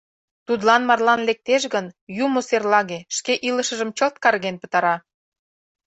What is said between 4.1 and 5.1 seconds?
карген пытара.